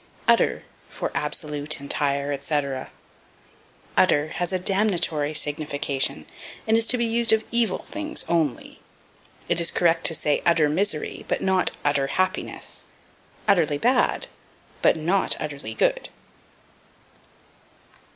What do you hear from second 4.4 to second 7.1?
a damnatory signification and is to be